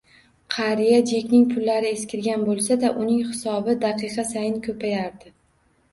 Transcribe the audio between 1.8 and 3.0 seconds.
eskirgan bo`lsada